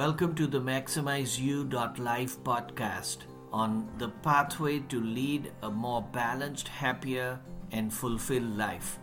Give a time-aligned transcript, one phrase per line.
[0.00, 3.18] Welcome to the MaximizeU.life podcast
[3.52, 7.38] on the pathway to lead a more balanced, happier,
[7.72, 8.98] and fulfilled life.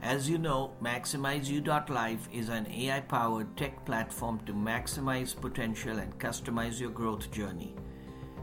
[0.00, 6.80] As you know, MaximizeU.life is an AI powered tech platform to maximize potential and customize
[6.80, 7.74] your growth journey.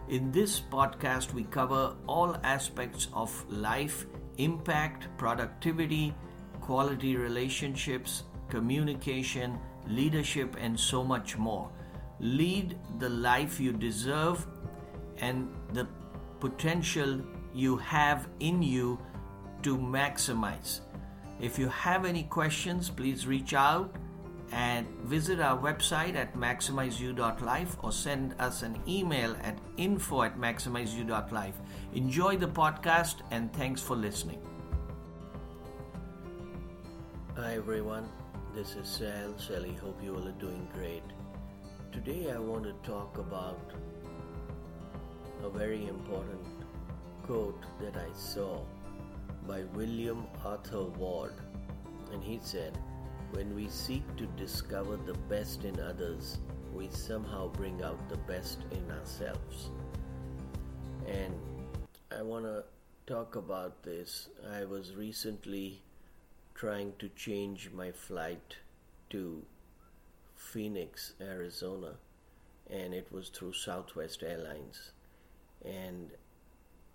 [0.08, 4.06] In this podcast, we cover all aspects of life
[4.38, 6.14] impact, productivity,
[6.62, 9.58] quality relationships, communication,
[9.88, 11.72] leadership, and so much more.
[12.20, 14.46] Lead the life you deserve
[15.18, 15.88] and the
[16.40, 17.22] potential
[17.54, 19.00] you have in you
[19.64, 20.82] to maximize.
[21.40, 23.96] If you have any questions, please reach out
[24.52, 31.56] and visit our website at maximizeu.life or send us an email at info at maximizeu.life.
[31.94, 34.42] Enjoy the podcast and thanks for listening.
[37.36, 38.10] Hi everyone,
[38.56, 39.74] this is Sal Sally.
[39.74, 41.04] Hope you all are doing great.
[41.92, 43.72] Today I want to talk about
[45.44, 46.46] a very important
[47.24, 48.62] quote that I saw
[49.48, 51.34] by William Arthur Ward.
[52.12, 52.78] And he said,
[53.32, 56.38] When we seek to discover the best in others,
[56.74, 59.70] we somehow bring out the best in ourselves.
[61.08, 61.34] And
[62.12, 62.64] I want to
[63.06, 64.30] talk about this.
[64.54, 65.82] I was recently
[66.54, 68.58] trying to change my flight
[69.10, 69.44] to
[70.38, 71.96] Phoenix, Arizona,
[72.70, 74.92] and it was through Southwest Airlines.
[75.66, 76.12] And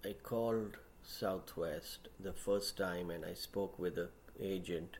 [0.04, 4.08] I called Southwest the first time and I spoke with the
[4.40, 4.96] agent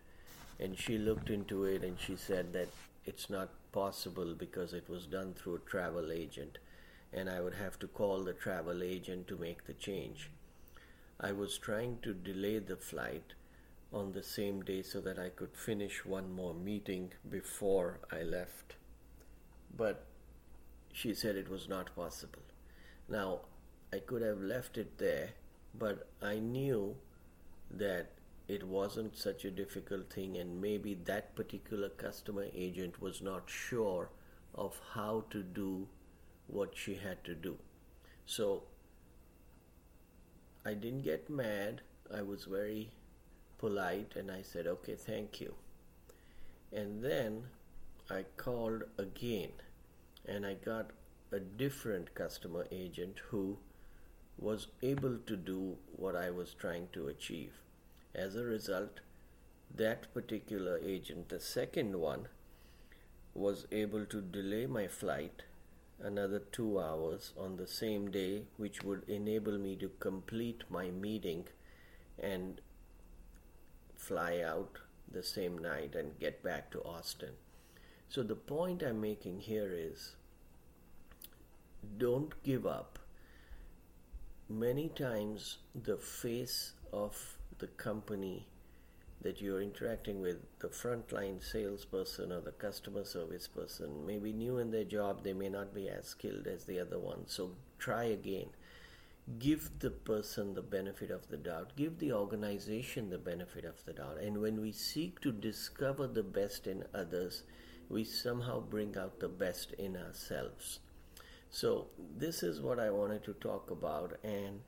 [0.59, 2.69] and she looked into it and she said that
[3.05, 6.59] it's not possible because it was done through a travel agent
[7.13, 10.31] and I would have to call the travel agent to make the change.
[11.21, 13.35] I was trying to delay the flight
[13.93, 18.77] on the same day so that I could finish one more meeting before I left.
[19.77, 20.05] But
[20.93, 22.43] she said it was not possible.
[23.09, 23.41] Now,
[23.93, 25.31] I could have left it there
[25.75, 26.97] but I knew
[27.71, 28.11] that
[28.49, 34.11] it wasn't such a difficult thing, and maybe that particular customer agent was not sure
[34.55, 35.89] of how to do
[36.47, 37.57] what she had to do.
[38.27, 38.65] So
[40.67, 41.81] I didn't get mad.
[42.15, 42.91] I was very
[43.63, 45.55] polite and I said, okay, thank you.
[46.73, 47.45] And then
[48.11, 49.53] I called again
[50.27, 50.91] and I got
[51.31, 53.59] a different customer agent who
[54.37, 57.53] was able to do what I was trying to achieve.
[58.15, 58.99] As a result,
[59.77, 62.27] that particular agent, the second one,
[63.33, 65.45] was able to delay my flight
[66.03, 71.45] another two hours on the same day, which would enable me to complete my meeting
[72.19, 72.61] and
[74.03, 74.79] fly out
[75.11, 77.35] the same night and get back to Austin.
[78.09, 80.17] So, the point I'm making here is
[81.99, 82.99] don't give up
[84.49, 88.47] many times the face of the company
[89.23, 94.59] that you're interacting with, the frontline salesperson or the customer service person, may be new
[94.59, 97.23] in their job, they may not be as skilled as the other one.
[97.27, 98.49] So try again.
[99.39, 103.93] Give the person the benefit of the doubt, give the organization the benefit of the
[103.93, 104.19] doubt.
[104.19, 107.43] And when we seek to discover the best in others,
[107.89, 110.81] we somehow bring out the best in ourselves.
[111.51, 114.61] So, this is what I wanted to talk about, and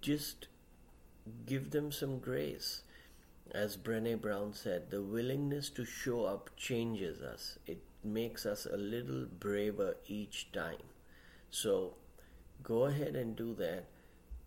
[0.00, 0.48] just
[1.46, 2.82] give them some grace.
[3.52, 8.76] As Brene Brown said, the willingness to show up changes us, it makes us a
[8.76, 10.82] little braver each time.
[11.50, 11.94] So,
[12.62, 13.84] go ahead and do that.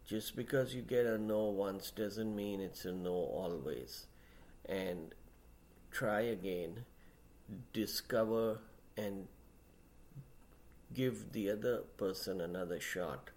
[0.06, 4.08] Just because you get a no once doesn't mean it's a no always.
[4.66, 5.14] And
[5.92, 6.86] try again,
[7.74, 8.60] discover
[8.98, 9.28] and
[10.94, 13.30] give the other person another shot.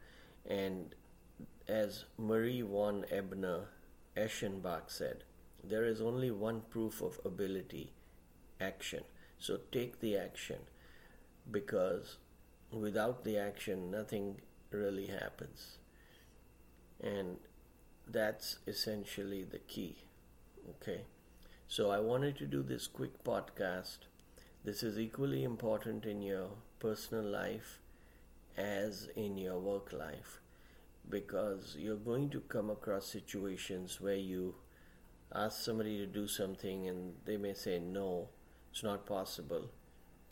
[0.46, 0.94] And
[1.68, 3.68] as Marie von Ebner
[4.16, 5.24] Eschenbach said,
[5.62, 7.92] there is only one proof of ability
[8.60, 9.04] action.
[9.38, 10.58] So take the action
[11.50, 12.16] because
[12.70, 14.40] without the action, nothing
[14.74, 15.78] really happens.
[17.02, 17.36] And
[18.06, 19.96] that's essentially the key.
[20.70, 21.02] Okay.
[21.68, 23.98] So I wanted to do this quick podcast.
[24.64, 26.48] This is equally important in your
[26.78, 27.78] personal life
[28.56, 30.40] as in your work life
[31.08, 34.54] because you're going to come across situations where you
[35.34, 38.28] ask somebody to do something and they may say no
[38.70, 39.70] it's not possible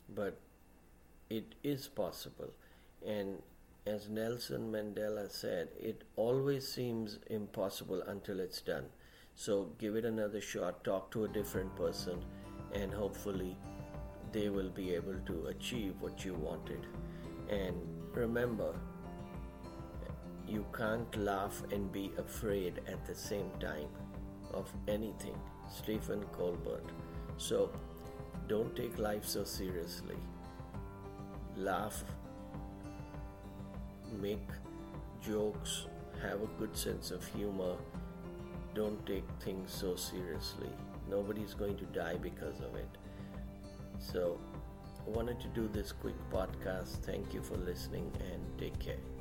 [0.09, 0.39] but
[1.31, 2.51] it is possible
[3.07, 3.43] and
[3.87, 8.87] as Nelson Mandela said it always seems impossible until it's done
[9.35, 12.23] so give it another shot talk to a different person
[12.75, 13.57] and hopefully
[14.33, 16.87] they will be able to achieve what you wanted.
[17.49, 17.77] And
[18.15, 18.75] remember,
[20.49, 23.89] you can't laugh and be afraid at the same time
[24.53, 25.37] of anything.
[25.71, 26.85] Stephen Colbert.
[27.37, 27.71] So
[28.49, 30.17] don't take life so seriously.
[31.57, 32.05] Laugh,
[34.23, 34.49] make
[35.27, 35.87] jokes,
[36.23, 37.75] have a good sense of humor.
[38.75, 40.71] Don't take things so seriously.
[41.11, 42.89] Nobody's going to die because of it.
[43.99, 44.39] So,
[45.05, 47.03] I wanted to do this quick podcast.
[47.05, 49.12] Thank you for listening and take care.